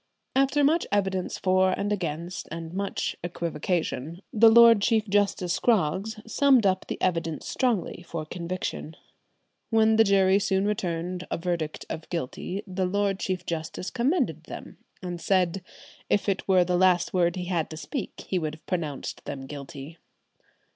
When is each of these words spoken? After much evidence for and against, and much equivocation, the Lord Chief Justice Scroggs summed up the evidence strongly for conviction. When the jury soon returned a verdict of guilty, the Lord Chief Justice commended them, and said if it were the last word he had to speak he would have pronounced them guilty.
After 0.35 0.63
much 0.63 0.87
evidence 0.91 1.37
for 1.37 1.73
and 1.77 1.93
against, 1.93 2.47
and 2.51 2.73
much 2.73 3.15
equivocation, 3.23 4.23
the 4.33 4.49
Lord 4.49 4.81
Chief 4.81 5.07
Justice 5.07 5.53
Scroggs 5.53 6.19
summed 6.25 6.65
up 6.65 6.87
the 6.87 6.99
evidence 6.99 7.47
strongly 7.47 8.01
for 8.01 8.25
conviction. 8.25 8.95
When 9.69 9.97
the 9.97 10.03
jury 10.03 10.39
soon 10.39 10.65
returned 10.65 11.27
a 11.29 11.37
verdict 11.37 11.85
of 11.87 12.09
guilty, 12.09 12.63
the 12.65 12.87
Lord 12.87 13.19
Chief 13.19 13.45
Justice 13.45 13.91
commended 13.91 14.45
them, 14.45 14.79
and 15.03 15.21
said 15.21 15.63
if 16.09 16.27
it 16.27 16.47
were 16.47 16.65
the 16.65 16.77
last 16.79 17.13
word 17.13 17.35
he 17.35 17.45
had 17.45 17.69
to 17.69 17.77
speak 17.77 18.21
he 18.27 18.39
would 18.39 18.55
have 18.55 18.65
pronounced 18.65 19.23
them 19.25 19.45
guilty. 19.45 19.99